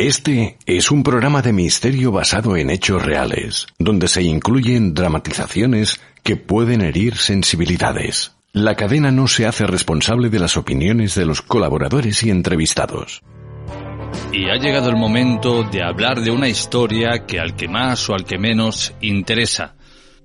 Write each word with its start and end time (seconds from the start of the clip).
Este 0.00 0.56
es 0.64 0.90
un 0.90 1.02
programa 1.02 1.42
de 1.42 1.52
misterio 1.52 2.10
basado 2.10 2.56
en 2.56 2.70
hechos 2.70 3.04
reales, 3.04 3.66
donde 3.78 4.08
se 4.08 4.22
incluyen 4.22 4.94
dramatizaciones 4.94 6.00
que 6.22 6.36
pueden 6.36 6.80
herir 6.80 7.16
sensibilidades. 7.16 8.34
La 8.54 8.76
cadena 8.76 9.10
no 9.10 9.28
se 9.28 9.44
hace 9.44 9.66
responsable 9.66 10.30
de 10.30 10.38
las 10.38 10.56
opiniones 10.56 11.16
de 11.16 11.26
los 11.26 11.42
colaboradores 11.42 12.22
y 12.22 12.30
entrevistados. 12.30 13.20
Y 14.32 14.48
ha 14.48 14.56
llegado 14.56 14.88
el 14.88 14.96
momento 14.96 15.64
de 15.64 15.82
hablar 15.82 16.22
de 16.22 16.30
una 16.30 16.48
historia 16.48 17.26
que 17.26 17.38
al 17.38 17.54
que 17.54 17.68
más 17.68 18.08
o 18.08 18.14
al 18.14 18.24
que 18.24 18.38
menos 18.38 18.94
interesa. 19.02 19.74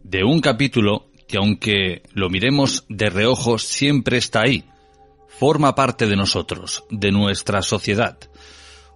De 0.05 0.23
un 0.23 0.39
capítulo 0.39 1.07
que 1.27 1.35
aunque 1.35 2.01
lo 2.13 2.29
miremos 2.29 2.85
de 2.87 3.09
reojo 3.09 3.57
siempre 3.57 4.20
está 4.20 4.43
ahí. 4.43 4.63
Forma 5.27 5.76
parte 5.76 6.07
de 6.07 6.15
nosotros, 6.15 6.85
de 6.89 7.12
nuestra 7.12 7.62
sociedad. 7.62 8.17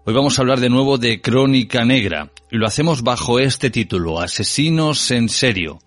Hoy 0.06 0.14
vamos 0.14 0.40
a 0.40 0.42
hablar 0.42 0.60
de 0.60 0.70
nuevo 0.70 0.98
de 0.98 1.20
Crónica 1.22 1.84
Negra 1.84 2.32
y 2.50 2.58
lo 2.58 2.66
hacemos 2.66 3.04
bajo 3.04 3.38
este 3.38 3.70
título, 3.70 4.20
Asesinos 4.22 5.12
en 5.12 5.28
serio, 5.28 5.80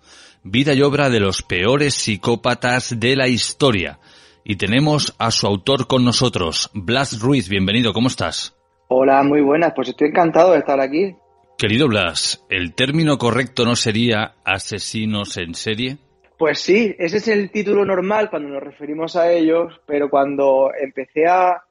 vida 0.43 0.73
y 0.73 0.83
obra 0.83 1.09
de 1.09 1.19
los 1.19 1.41
peores 1.41 1.95
psicópatas 1.95 2.99
de 2.99 3.15
la 3.15 3.27
historia. 3.27 3.99
Y 4.45 4.57
tenemos 4.57 5.15
a 5.17 5.31
su 5.31 5.47
autor 5.47 5.87
con 5.87 6.05
nosotros, 6.05 6.69
Blas 6.73 7.19
Ruiz, 7.21 7.49
bienvenido, 7.49 7.91
¿cómo 7.91 8.07
estás? 8.07 8.55
Hola, 8.87 9.23
muy 9.23 9.41
buenas, 9.41 9.73
pues 9.75 9.89
estoy 9.89 10.09
encantado 10.09 10.51
de 10.51 10.59
estar 10.59 10.79
aquí. 10.79 11.15
Querido 11.57 11.87
Blas, 11.87 12.45
¿el 12.49 12.75
término 12.75 13.17
correcto 13.17 13.65
no 13.65 13.75
sería 13.75 14.35
asesinos 14.45 15.37
en 15.37 15.55
serie? 15.55 15.97
Pues 16.37 16.59
sí, 16.59 16.95
ese 16.99 17.17
es 17.17 17.27
el 17.27 17.49
título 17.49 17.83
normal 17.83 18.29
cuando 18.29 18.49
nos 18.49 18.61
referimos 18.61 19.15
a 19.15 19.31
ellos, 19.31 19.81
pero 19.87 20.09
cuando 20.09 20.69
empecé 20.79 21.25
a 21.25 21.63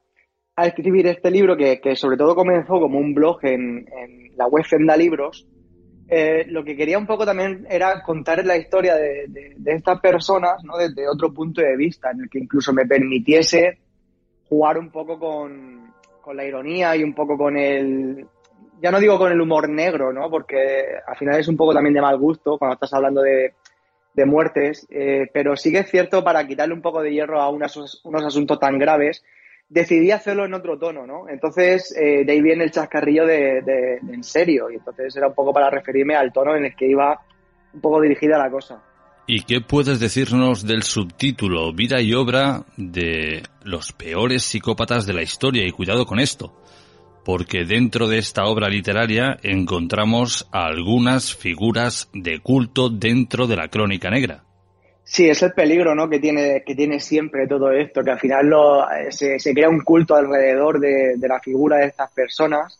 a 0.56 0.66
escribir 0.66 1.06
este 1.06 1.30
libro, 1.30 1.56
que, 1.56 1.96
sobre 1.96 2.16
todo 2.16 2.34
comenzó 2.34 2.78
como 2.78 2.98
un 2.98 3.14
blog 3.14 3.38
en, 3.44 3.86
la 4.36 4.46
web 4.46 4.64
Fenda 4.64 4.96
Libros, 4.96 5.46
eh, 6.08 6.44
lo 6.48 6.64
que 6.64 6.76
quería 6.76 6.98
un 6.98 7.06
poco 7.06 7.24
también 7.24 7.66
era 7.70 8.02
contar 8.02 8.44
la 8.44 8.56
historia 8.56 8.96
de, 8.96 9.54
estas 9.64 10.00
personas 10.00 10.62
¿no? 10.64 10.76
desde 10.76 11.08
otro 11.08 11.32
punto 11.32 11.62
de 11.62 11.76
vista, 11.76 12.10
en 12.10 12.22
el 12.22 12.30
que 12.30 12.38
incluso 12.38 12.72
me 12.72 12.86
permitiese 12.86 13.78
jugar 14.48 14.78
un 14.78 14.90
poco 14.90 15.18
con, 15.18 15.92
la 16.34 16.44
ironía 16.44 16.94
y 16.96 17.02
un 17.02 17.14
poco 17.14 17.36
con 17.36 17.56
el, 17.56 18.26
ya 18.80 18.90
no 18.90 19.00
digo 19.00 19.18
con 19.18 19.32
el 19.32 19.40
humor 19.40 19.68
negro, 19.68 20.12
¿no? 20.12 20.30
porque 20.30 20.84
al 21.06 21.16
final 21.16 21.40
es 21.40 21.48
un 21.48 21.56
poco 21.56 21.72
también 21.72 21.94
de 21.94 22.02
mal 22.02 22.18
gusto 22.18 22.58
cuando 22.58 22.74
estás 22.74 22.92
hablando 22.92 23.22
de, 23.22 23.54
muertes, 24.26 24.86
eh, 24.90 25.28
pero 25.32 25.56
sí 25.56 25.72
que 25.72 25.78
es 25.78 25.90
cierto 25.90 26.22
para 26.22 26.46
quitarle 26.46 26.74
un 26.74 26.82
poco 26.82 27.02
de 27.02 27.12
hierro 27.12 27.40
a 27.40 27.48
unos 27.48 27.96
asuntos 28.04 28.60
tan 28.60 28.78
graves 28.78 29.24
decidí 29.72 30.10
hacerlo 30.10 30.44
en 30.44 30.52
otro 30.52 30.78
tono, 30.78 31.06
¿no? 31.06 31.28
Entonces, 31.28 31.94
eh, 31.96 32.24
de 32.24 32.32
ahí 32.32 32.42
viene 32.42 32.64
el 32.64 32.70
chascarrillo 32.70 33.24
de, 33.24 33.98
en 34.06 34.22
serio, 34.22 34.70
y 34.70 34.74
entonces 34.74 35.16
era 35.16 35.28
un 35.28 35.34
poco 35.34 35.52
para 35.52 35.70
referirme 35.70 36.14
al 36.14 36.32
tono 36.32 36.54
en 36.54 36.66
el 36.66 36.76
que 36.76 36.88
iba 36.88 37.20
un 37.72 37.80
poco 37.80 38.00
dirigida 38.00 38.36
la 38.36 38.50
cosa. 38.50 38.82
¿Y 39.26 39.42
qué 39.42 39.60
puedes 39.60 39.98
decirnos 39.98 40.66
del 40.66 40.82
subtítulo 40.82 41.72
Vida 41.72 42.02
y 42.02 42.12
obra 42.12 42.64
de 42.76 43.44
los 43.62 43.92
peores 43.92 44.42
psicópatas 44.42 45.06
de 45.06 45.14
la 45.14 45.22
historia? 45.22 45.66
Y 45.66 45.70
cuidado 45.70 46.04
con 46.04 46.20
esto, 46.20 46.52
porque 47.24 47.64
dentro 47.64 48.08
de 48.08 48.18
esta 48.18 48.44
obra 48.44 48.68
literaria 48.68 49.38
encontramos 49.42 50.48
algunas 50.52 51.34
figuras 51.34 52.10
de 52.12 52.40
culto 52.40 52.90
dentro 52.90 53.46
de 53.46 53.56
la 53.56 53.68
crónica 53.68 54.10
negra. 54.10 54.44
Sí, 55.12 55.28
es 55.28 55.42
el 55.42 55.52
peligro 55.52 55.94
¿no? 55.94 56.08
que, 56.08 56.18
tiene, 56.18 56.62
que 56.64 56.74
tiene 56.74 56.98
siempre 56.98 57.46
todo 57.46 57.70
esto, 57.70 58.02
que 58.02 58.12
al 58.12 58.18
final 58.18 58.46
lo, 58.46 58.86
se, 59.10 59.36
crea 59.52 59.68
un 59.68 59.82
culto 59.82 60.14
alrededor 60.14 60.80
de, 60.80 61.18
la 61.20 61.38
figura 61.38 61.76
de 61.76 61.88
estas 61.88 62.10
personas 62.12 62.78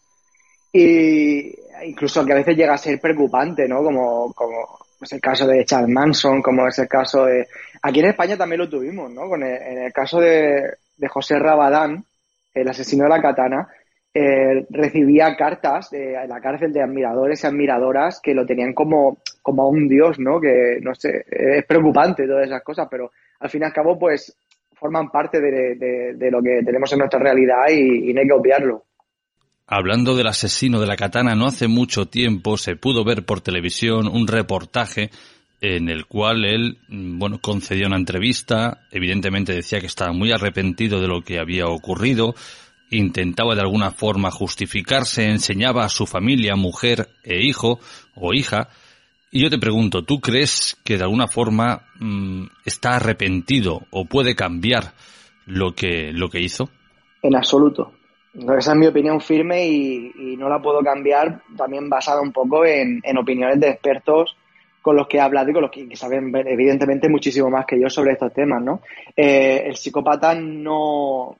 y 0.72 1.54
incluso 1.84 2.24
que 2.24 2.32
a 2.32 2.36
veces 2.36 2.56
llega 2.56 2.72
a 2.72 2.78
ser 2.78 2.98
preocupante, 2.98 3.68
¿no? 3.68 3.82
Como, 3.82 4.32
como 4.32 4.78
es 4.98 5.12
el 5.12 5.20
caso 5.20 5.46
de 5.46 5.62
Charles 5.66 5.90
Manson, 5.90 6.40
como 6.40 6.66
es 6.66 6.78
el 6.78 6.88
caso 6.88 7.26
de... 7.26 7.46
Aquí 7.82 8.00
en 8.00 8.06
España 8.06 8.38
también 8.38 8.60
lo 8.60 8.68
tuvimos, 8.70 9.10
¿no? 9.10 9.28
Con 9.28 9.42
en 9.42 9.82
el 9.82 9.92
caso 9.92 10.18
de, 10.18 10.70
de 10.96 11.08
José 11.08 11.38
Rabadán, 11.38 12.02
el 12.54 12.66
asesino 12.66 13.04
de 13.04 13.10
la 13.10 13.20
katana, 13.20 13.68
eh, 14.14 14.66
recibía 14.68 15.34
cartas 15.36 15.90
de 15.90 16.12
la 16.28 16.40
cárcel 16.40 16.72
de 16.72 16.82
admiradores 16.82 17.42
y 17.42 17.46
admiradoras 17.46 18.20
que 18.22 18.34
lo 18.34 18.44
tenían 18.44 18.74
como, 18.74 19.18
como 19.40 19.62
a 19.62 19.68
un 19.68 19.88
dios, 19.88 20.18
¿no? 20.18 20.40
Que, 20.40 20.78
no 20.82 20.94
sé, 20.94 21.24
es 21.30 21.64
preocupante 21.64 22.26
todas 22.26 22.46
esas 22.46 22.62
cosas, 22.62 22.88
pero 22.90 23.10
al 23.40 23.48
fin 23.48 23.62
y 23.62 23.64
al 23.64 23.72
cabo, 23.72 23.98
pues 23.98 24.36
forman 24.82 25.10
parte 25.10 25.40
de, 25.40 26.30
lo 26.30 26.42
que 26.42 26.60
tenemos 26.64 26.92
en 26.92 26.98
nuestra 26.98 27.20
realidad 27.20 27.68
y, 27.70 28.12
no 28.12 28.20
hay 28.20 28.26
que 28.26 28.32
obviarlo. 28.32 28.84
Hablando 29.66 30.16
del 30.16 30.26
asesino 30.26 30.80
de 30.80 30.88
la 30.88 30.96
katana, 30.96 31.34
no 31.36 31.46
hace 31.46 31.68
mucho 31.68 32.06
tiempo 32.06 32.56
se 32.56 32.74
pudo 32.74 33.04
ver 33.04 33.24
por 33.24 33.40
televisión 33.40 34.08
un 34.08 34.26
reportaje 34.26 35.10
en 35.60 35.88
el 35.88 36.06
cual 36.06 36.44
él, 36.44 36.78
bueno, 36.88 37.38
concedió 37.40 37.86
una 37.86 37.96
entrevista, 37.96 38.80
evidentemente 38.90 39.54
decía 39.54 39.78
que 39.78 39.86
estaba 39.86 40.12
muy 40.12 40.32
arrepentido 40.32 41.00
de 41.00 41.06
lo 41.06 41.22
que 41.22 41.38
había 41.38 41.68
ocurrido, 41.68 42.34
intentaba 42.92 43.54
de 43.54 43.62
alguna 43.62 43.90
forma 43.90 44.30
justificarse, 44.30 45.28
enseñaba 45.28 45.84
a 45.84 45.88
su 45.88 46.06
familia, 46.06 46.56
mujer 46.56 47.08
e 47.24 47.44
hijo 47.44 47.80
o 48.14 48.34
hija. 48.34 48.68
Y 49.30 49.42
yo 49.42 49.50
te 49.50 49.58
pregunto, 49.58 50.04
¿tú 50.04 50.20
crees 50.20 50.76
que 50.84 50.98
de 50.98 51.04
alguna 51.04 51.26
forma 51.26 51.86
mm, 51.98 52.44
está 52.64 52.96
arrepentido 52.96 53.82
o 53.90 54.04
puede 54.04 54.34
cambiar 54.34 54.92
lo 55.46 55.74
que, 55.74 56.12
lo 56.12 56.28
que 56.28 56.40
hizo? 56.40 56.68
En 57.22 57.34
absoluto. 57.34 57.92
Esa 58.34 58.72
es 58.72 58.78
mi 58.78 58.86
opinión 58.86 59.20
firme 59.20 59.66
y, 59.66 60.36
no 60.38 60.48
la 60.48 60.60
puedo 60.60 60.80
cambiar 60.80 61.42
también 61.56 61.88
basada 61.88 62.20
un 62.20 62.32
poco 62.32 62.64
en, 62.64 63.00
opiniones 63.16 63.60
de 63.60 63.68
expertos 63.68 64.36
con 64.80 64.96
los 64.96 65.06
que 65.06 65.18
he 65.18 65.20
hablado 65.20 65.50
y 65.50 65.52
con 65.52 65.62
los 65.62 65.70
que, 65.70 65.94
saben 65.94 66.32
evidentemente 66.34 67.08
muchísimo 67.08 67.50
más 67.50 67.66
que 67.66 67.80
yo 67.80 67.88
sobre 67.88 68.12
estos 68.12 68.32
temas, 68.32 68.62
¿no? 68.62 68.80
Eh, 69.14 69.62
el 69.66 69.76
psicópata 69.76 70.34
no, 70.34 71.36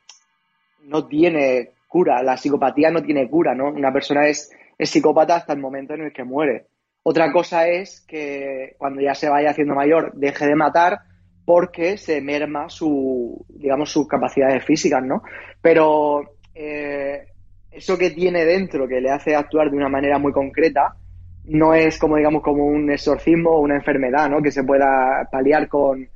no 0.85 1.07
tiene 1.07 1.71
cura, 1.89 2.23
la 2.23 2.37
psicopatía 2.37 2.91
no 2.91 3.03
tiene 3.03 3.29
cura, 3.29 3.55
¿no? 3.55 3.69
Una 3.69 3.93
persona 3.93 4.27
es, 4.27 4.51
psicópata 4.79 5.37
hasta 5.37 5.53
el 5.53 5.61
momento 5.61 5.95
en 5.95 6.03
el 6.03 6.13
que 6.13 6.25
muere. 6.25 6.67
Otra 7.05 7.31
cosa 7.31 7.69
es 7.69 8.01
que 8.09 8.75
cuando 8.79 9.01
ya 9.01 9.15
se 9.15 9.29
vaya 9.29 9.51
haciendo 9.51 9.75
mayor 9.75 10.13
deje 10.15 10.47
de 10.47 10.57
matar 10.57 10.99
porque 11.45 11.99
se 11.99 12.21
merma 12.21 12.69
su, 12.69 13.45
digamos, 13.49 13.91
sus 13.91 14.09
capacidades 14.09 14.65
físicas, 14.65 15.05
¿no? 15.05 15.23
Pero 15.61 16.37
eh, 16.55 17.27
eso 17.71 17.97
que 17.97 18.11
tiene 18.11 18.45
dentro, 18.45 18.89
que 18.89 19.01
le 19.01 19.11
hace 19.11 19.37
actuar 19.37 19.71
de 19.71 19.77
una 19.77 19.89
manera 19.89 20.19
muy 20.19 20.33
concreta, 20.33 20.97
no 21.45 21.75
es 21.75 21.99
como, 21.99 22.17
digamos, 22.17 22.43
como 22.43 22.65
un 22.65 22.91
exorcismo 22.91 23.51
o 23.51 23.61
una 23.61 23.77
enfermedad, 23.77 24.29
¿no? 24.29 24.43
Que 24.43 24.51
se 24.51 24.65
pueda 24.65 25.29
paliar 25.31 25.69
con, 25.69 26.09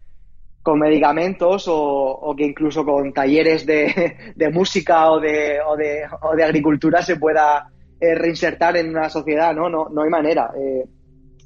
con 0.67 0.81
medicamentos 0.81 1.67
o, 1.69 2.35
que 2.37 2.45
incluso 2.45 2.85
con 2.85 3.13
talleres 3.13 3.65
de, 3.67 4.51
música 4.53 5.13
o 5.13 5.21
de, 5.21 5.61
o, 5.65 5.77
de, 5.77 6.03
o 6.23 6.35
de, 6.35 6.43
agricultura 6.43 7.03
se 7.03 7.15
pueda 7.15 7.71
eh, 8.01 8.17
reinsertar 8.17 8.77
en 8.77 8.89
una 8.89 9.09
sociedad, 9.09 9.55
¿no? 9.55 9.69
No, 9.69 9.89
no 9.89 10.03
hay 10.03 10.11
manera. 10.11 10.51
Eh, 10.59 10.85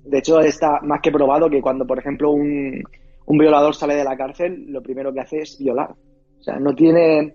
de 0.07 0.19
hecho, 0.19 0.41
está 0.41 0.81
más 0.81 1.03
que 1.03 1.13
probado 1.13 1.51
que 1.51 1.61
cuando, 1.61 1.87
por 1.87 1.99
ejemplo, 1.99 2.31
un, 2.31 2.83
un 3.27 3.39
violador 3.39 3.75
sale 3.75 3.95
de 3.95 4.05
la 4.05 4.17
cárcel, 4.17 4.65
lo 4.69 4.81
primero 4.81 5.13
que 5.13 5.21
hace 5.21 5.41
es 5.41 5.59
violar. 5.59 5.91
O 5.91 6.43
sea, 6.43 6.59
no 6.59 6.75
tiene... 6.75 7.35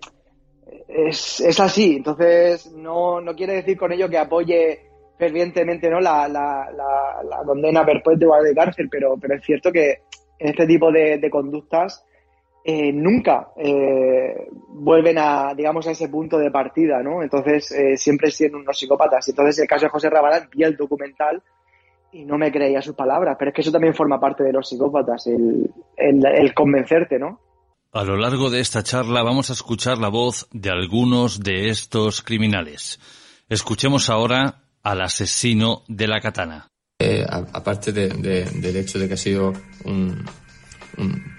Es, 0.88 1.40
es 1.40 1.60
así. 1.60 1.98
Entonces, 1.98 2.72
no, 2.72 3.20
no 3.20 3.32
quiere 3.36 3.54
decir 3.54 3.78
con 3.78 3.92
ello 3.92 4.08
que 4.08 4.18
apoye 4.18 4.80
fervientemente 5.16 5.88
¿no? 5.88 6.00
la, 6.00 6.26
la, 6.26 6.68
la, 6.76 7.22
la 7.22 7.44
condena 7.46 7.86
perpetua 7.86 8.42
de 8.42 8.56
cárcel, 8.56 8.88
pero, 8.90 9.16
pero 9.20 9.36
es 9.36 9.44
cierto 9.44 9.70
que 9.70 10.00
en 10.38 10.48
este 10.48 10.66
tipo 10.66 10.90
de, 10.90 11.28
conductas 11.30 12.04
eh, 12.64 12.92
nunca 12.92 13.52
eh, 13.56 14.48
vuelven 14.68 15.18
a, 15.18 15.54
digamos, 15.54 15.86
a 15.86 15.92
ese 15.92 16.08
punto 16.08 16.38
de 16.38 16.50
partida, 16.50 17.02
¿no? 17.02 17.22
Entonces, 17.22 17.70
eh, 17.70 17.96
siempre 17.96 18.30
siendo 18.30 18.58
unos 18.58 18.78
psicópatas. 18.78 19.28
Entonces, 19.28 19.58
el 19.60 19.68
caso 19.68 19.86
de 19.86 19.90
José 19.90 20.10
Rabalán, 20.10 20.48
vi 20.50 20.64
el 20.64 20.76
documental 20.76 21.42
y 22.12 22.24
no 22.24 22.38
me 22.38 22.50
creía 22.50 22.82
sus 22.82 22.96
palabras, 22.96 23.36
pero 23.38 23.50
es 23.50 23.54
que 23.54 23.60
eso 23.60 23.72
también 23.72 23.94
forma 23.94 24.18
parte 24.18 24.42
de 24.42 24.52
los 24.52 24.68
psicópatas, 24.68 25.26
el, 25.28 25.70
el 25.96 26.54
convencerte, 26.54 27.18
¿no? 27.18 27.40
A 27.92 28.04
lo 28.04 28.16
largo 28.16 28.50
de 28.50 28.60
esta 28.60 28.82
charla 28.82 29.22
vamos 29.22 29.48
a 29.48 29.54
escuchar 29.54 29.98
la 29.98 30.08
voz 30.08 30.48
de 30.52 30.70
algunos 30.70 31.40
de 31.40 31.68
estos 31.68 32.20
criminales. 32.20 33.00
Escuchemos 33.48 34.10
ahora 34.10 34.64
al 34.82 35.00
asesino 35.00 35.82
de 35.88 36.06
la 36.06 36.20
katana. 36.20 36.68
Eh, 36.98 37.26
aparte 37.28 37.92
del 37.92 38.74
hecho 38.74 38.98
de 38.98 39.06
que 39.06 39.12
ha 39.12 39.18
sido 39.18 39.52
un, 39.84 40.24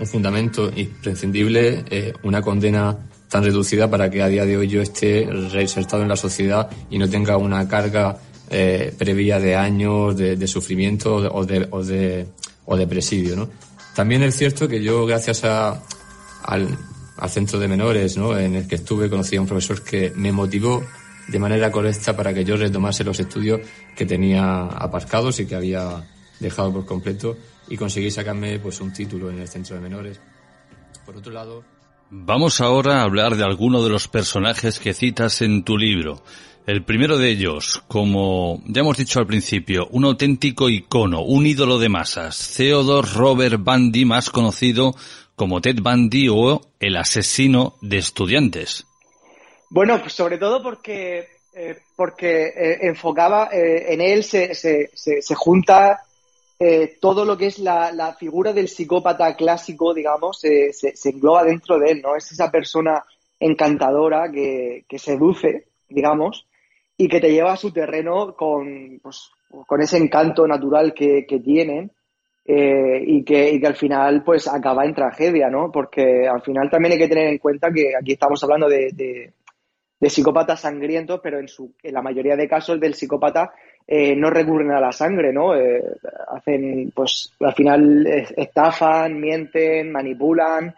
fundamento 0.05 0.71
imprescindible, 0.75 1.83
eh, 1.89 2.13
una 2.21 2.43
condena 2.43 2.95
tan 3.27 3.43
reducida 3.43 3.89
para 3.89 4.07
que 4.07 4.21
a 4.21 4.27
día 4.27 4.45
de 4.45 4.55
hoy 4.55 4.67
yo 4.67 4.83
esté 4.83 5.27
reinsertado 5.51 6.03
en 6.03 6.09
la 6.09 6.15
sociedad 6.15 6.69
y 6.91 6.99
no 6.99 7.09
tenga 7.09 7.37
una 7.37 7.67
carga 7.67 8.19
eh, 8.51 8.93
previa 8.99 9.39
de 9.39 9.55
años 9.55 10.15
de, 10.15 10.47
sufrimiento 10.47 11.15
o 11.15 11.43
de, 11.43 11.67
o 11.71 11.83
de, 11.83 12.27
de 12.67 12.87
presidio. 12.87 13.49
También 13.95 14.21
es 14.21 14.37
cierto 14.37 14.67
que 14.67 14.83
yo, 14.83 15.07
gracias 15.07 15.43
a, 15.43 15.81
al, 16.43 16.77
al 17.17 17.29
centro 17.31 17.57
de 17.57 17.67
menores 17.67 18.15
¿no? 18.15 18.37
en 18.37 18.53
el 18.53 18.67
que 18.67 18.75
estuve, 18.75 19.09
conocí 19.09 19.37
a 19.37 19.41
un 19.41 19.47
profesor 19.47 19.81
que 19.81 20.13
me 20.15 20.31
motivó 20.31 20.83
de 21.27 21.39
manera 21.39 21.71
correcta 21.71 22.15
para 22.15 22.33
que 22.33 22.45
yo 22.45 22.55
retomase 22.57 23.03
los 23.03 23.19
estudios 23.19 23.61
que 23.95 24.05
tenía 24.05 24.65
aparcados 24.65 25.39
y 25.39 25.45
que 25.45 25.55
había 25.55 26.07
dejado 26.39 26.71
por 26.71 26.85
completo 26.85 27.37
y 27.67 27.77
conseguí 27.77 28.11
sacarme 28.11 28.59
pues 28.59 28.79
un 28.79 28.93
título 28.93 29.29
en 29.29 29.39
el 29.39 29.47
centro 29.47 29.75
de 29.75 29.81
menores. 29.81 30.19
Por 31.05 31.17
otro 31.17 31.31
lado, 31.31 31.63
Vamos 32.09 32.61
ahora 32.61 33.01
a 33.01 33.03
hablar 33.03 33.35
de 33.35 33.43
alguno 33.43 33.83
de 33.83 33.89
los 33.89 34.07
personajes 34.07 34.79
que 34.79 34.93
citas 34.93 35.41
en 35.41 35.63
tu 35.63 35.77
libro. 35.77 36.23
El 36.65 36.85
primero 36.85 37.17
de 37.17 37.29
ellos, 37.29 37.83
como 37.89 38.63
ya 38.65 38.79
hemos 38.79 38.95
dicho 38.95 39.19
al 39.19 39.27
principio, 39.27 39.89
un 39.91 40.05
auténtico 40.05 40.69
icono, 40.69 41.21
un 41.21 41.45
ídolo 41.45 41.79
de 41.79 41.89
masas, 41.89 42.53
Theodore 42.55 43.09
Robert 43.13 43.61
Bundy, 43.61 44.05
más 44.05 44.29
conocido 44.29 44.95
como 45.35 45.59
Ted 45.59 45.81
Bundy 45.81 46.29
o 46.29 46.61
el 46.79 46.95
asesino 46.95 47.75
de 47.81 47.97
estudiantes. 47.97 48.87
Bueno, 49.69 49.99
pues 49.99 50.13
sobre 50.13 50.37
todo 50.37 50.61
porque, 50.63 51.27
eh, 51.53 51.77
porque 51.95 52.47
eh, 52.47 52.77
enfocaba, 52.83 53.49
eh, 53.51 53.93
en 53.93 54.01
él 54.01 54.23
se, 54.23 54.55
se, 54.55 54.89
se, 54.93 55.35
junta 55.35 56.03
todo 56.99 57.23
lo 57.23 57.37
que 57.37 57.47
es 57.47 57.59
la, 57.59 57.91
la, 57.91 58.13
figura 58.15 58.51
del 58.51 58.67
psicópata 58.67 59.35
clásico, 59.35 59.93
digamos, 59.93 60.39
se, 60.39 60.71
engloba 61.05 61.43
dentro 61.43 61.77
de 61.77 61.91
él, 61.91 62.01
¿no? 62.01 62.15
Es 62.15 62.31
esa 62.31 62.49
persona 62.49 63.03
encantadora 63.39 64.31
que, 64.31 64.83
que 64.89 64.97
seduce, 64.97 65.67
digamos, 65.87 66.47
y 66.97 67.07
que 67.07 67.19
te 67.19 67.31
lleva 67.31 67.53
a 67.53 67.57
su 67.57 67.71
terreno 67.71 68.35
con, 68.35 68.99
pues, 69.03 69.29
con 69.67 69.81
ese 69.81 69.97
encanto 69.97 70.47
natural 70.47 70.93
que, 70.93 71.25
que 71.27 71.39
tienen 71.39 71.91
eh, 72.49 73.03
y, 73.05 73.23
que, 73.23 73.59
que, 73.59 73.67
al 73.67 73.75
final 73.75 74.23
pues 74.23 74.47
acaba 74.47 74.85
en 74.85 74.95
tragedia, 74.95 75.49
¿no? 75.49 75.69
Porque 75.71 76.27
al 76.27 76.41
final 76.41 76.69
también 76.69 76.93
hay 76.93 76.97
que 76.97 77.09
tener 77.09 77.27
en 77.27 77.39
cuenta 77.39 77.69
que 77.71 77.91
aquí 77.99 78.13
estamos 78.13 78.41
hablando 78.43 78.69
de, 78.69 79.33
psicópatas 80.01 80.61
sangrientos, 80.61 81.19
pero 81.21 81.39
en, 81.39 81.47
su, 81.47 81.73
en 81.81 81.93
la 81.93 82.01
mayoría 82.01 82.35
de 82.35 82.47
casos 82.47 82.79
del 82.79 82.93
psicópata 82.93 83.51
eh, 83.87 84.15
no 84.15 84.29
recurren 84.29 84.71
a 84.71 84.79
la 84.79 84.91
sangre, 84.91 85.33
¿no? 85.33 85.55
Eh, 85.55 85.81
hacen, 86.35 86.91
pues 86.93 87.33
al 87.39 87.53
final 87.53 88.05
estafan, 88.35 89.19
mienten, 89.19 89.91
manipulan, 89.91 90.75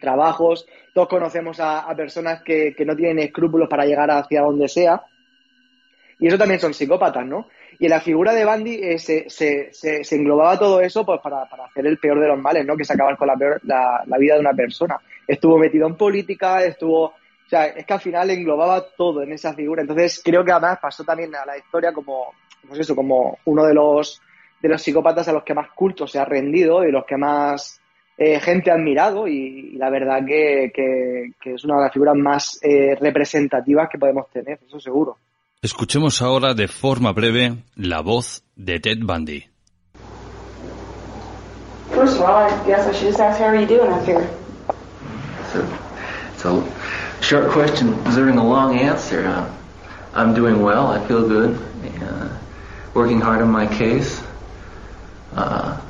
trabajos. 0.00 0.66
Todos 0.92 1.08
conocemos 1.08 1.60
a, 1.60 1.80
a 1.80 1.94
personas 1.94 2.42
que, 2.42 2.74
que, 2.76 2.84
no 2.84 2.96
tienen 2.96 3.20
escrúpulos 3.20 3.68
para 3.68 3.86
llegar 3.86 4.10
hacia 4.10 4.42
donde 4.42 4.68
sea. 4.68 5.02
Y 6.18 6.26
eso 6.26 6.38
también 6.38 6.60
son 6.60 6.74
psicópatas, 6.74 7.26
¿no? 7.26 7.46
Y 7.78 7.84
en 7.84 7.90
la 7.90 8.00
figura 8.00 8.32
de 8.32 8.44
Bandy 8.44 8.74
eh, 8.82 8.98
se, 8.98 9.28
se, 9.28 9.72
se, 9.72 10.16
englobaba 10.16 10.58
todo 10.58 10.80
eso 10.80 11.04
pues 11.04 11.20
para, 11.20 11.44
para, 11.44 11.66
hacer 11.66 11.86
el 11.86 11.98
peor 11.98 12.20
de 12.20 12.28
los 12.28 12.38
males, 12.38 12.64
¿no? 12.64 12.74
Que 12.74 12.82
es 12.84 12.90
acabar 12.90 13.16
con 13.18 13.28
la, 13.28 13.36
la, 13.64 14.02
la, 14.06 14.18
vida 14.18 14.34
de 14.34 14.40
una 14.40 14.54
persona. 14.54 14.96
Estuvo 15.26 15.58
metido 15.58 15.86
en 15.86 15.96
política, 15.96 16.64
estuvo... 16.64 17.14
O 17.46 17.48
sea, 17.48 17.66
es 17.66 17.86
que 17.86 17.94
al 17.94 18.00
final 18.00 18.28
englobaba 18.30 18.84
todo 18.96 19.22
en 19.22 19.32
esa 19.32 19.54
figura. 19.54 19.82
Entonces 19.82 20.20
creo 20.24 20.44
que 20.44 20.50
además 20.50 20.78
pasó 20.82 21.04
también 21.04 21.34
a 21.36 21.46
la 21.46 21.56
historia 21.56 21.92
como, 21.92 22.34
pues 22.66 22.80
eso, 22.80 22.96
como 22.96 23.38
uno 23.44 23.64
de 23.64 23.72
los, 23.72 24.20
de 24.60 24.68
los 24.68 24.82
psicópatas 24.82 25.28
a 25.28 25.32
los 25.32 25.44
que 25.44 25.54
más 25.54 25.70
culto 25.70 26.08
se 26.08 26.18
ha 26.18 26.24
rendido 26.24 26.84
y 26.84 26.90
los 26.90 27.04
que 27.04 27.16
más 27.16 27.80
eh, 28.18 28.40
gente 28.40 28.70
ha 28.70 28.74
admirado 28.74 29.28
y, 29.28 29.76
la 29.76 29.90
verdad 29.90 30.24
que, 30.26 30.72
que, 30.74 31.32
que, 31.40 31.54
es 31.54 31.64
una 31.64 31.76
de 31.76 31.82
las 31.82 31.92
figuras 31.92 32.16
más 32.16 32.58
eh, 32.62 32.96
representativas 33.00 33.88
que 33.90 33.98
podemos 33.98 34.28
tener, 34.30 34.58
eso 34.66 34.80
seguro. 34.80 35.18
Escuchemos 35.62 36.22
ahora 36.22 36.52
de 36.54 36.66
forma 36.66 37.12
breve 37.12 37.58
la 37.76 38.00
voz 38.00 38.42
de 38.56 38.80
Ted 38.80 38.98
Bundy. 39.02 39.46
First 41.92 42.20
of 42.20 42.22
all, 42.22 42.50
I 42.50 42.66
guess 42.66 42.86
I 42.88 42.92
should 42.92 43.08
just 43.08 43.20
ask 43.20 43.40
how 43.40 43.46
are 43.46 43.60
you 43.60 43.66
doing 43.66 43.90
up 43.90 44.04
here? 44.04 44.28
It's 46.34 46.44
a 46.44 46.75
short 47.26 47.50
question 47.50 47.90
deserving 48.04 48.38
a 48.38 48.46
long 48.46 48.78
answer. 48.78 49.26
Uh, 49.26 49.52
I'm 50.14 50.32
doing 50.32 50.62
well. 50.62 50.86
I 50.86 51.04
feel 51.08 51.26
good. 51.28 51.58
Uh, 52.00 52.38
working 52.94 53.20
hard 53.20 53.42
on 53.42 53.50
my 53.50 53.66
case. 53.66 54.22
Uh, 55.32 55.80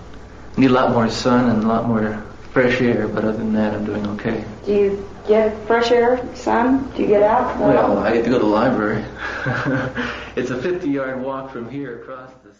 need 0.56 0.70
a 0.70 0.72
lot 0.72 0.92
more 0.92 1.10
sun 1.10 1.50
and 1.50 1.62
a 1.62 1.66
lot 1.66 1.86
more 1.86 2.24
fresh 2.52 2.80
air, 2.80 3.06
but 3.06 3.24
other 3.24 3.36
than 3.36 3.52
that, 3.52 3.74
I'm 3.74 3.84
doing 3.84 4.06
okay. 4.16 4.44
Do 4.64 4.72
you 4.72 5.08
get 5.28 5.52
fresh 5.66 5.90
air, 5.90 6.18
sun? 6.34 6.90
Do 6.96 7.02
you 7.02 7.08
get 7.08 7.22
out? 7.22 7.60
No. 7.60 7.68
Well, 7.68 7.98
I 7.98 8.14
get 8.14 8.24
to 8.24 8.30
go 8.30 8.38
to 8.38 8.44
the 8.44 8.50
library. 8.50 9.04
it's 10.36 10.50
a 10.50 10.56
50-yard 10.56 11.22
walk 11.22 11.52
from 11.52 11.68
here 11.68 12.00
across 12.00 12.30
this. 12.42 12.56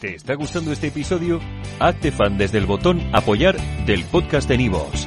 ¿Te 0.00 0.14
está 0.14 0.34
gustando 0.34 0.72
este 0.72 0.86
episodio? 0.86 1.40
Hazte 1.78 2.10
fan 2.10 2.38
desde 2.38 2.56
el 2.56 2.64
botón 2.64 3.02
Apoyar 3.12 3.56
del 3.84 4.04
podcast 4.04 4.48
de 4.48 4.56
Nivos. 4.56 5.06